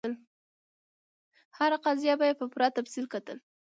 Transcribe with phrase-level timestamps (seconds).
[1.57, 3.37] هره قضیه به یې په پوره تفصیل کتل.